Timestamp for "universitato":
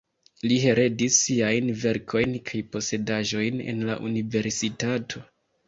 4.11-5.27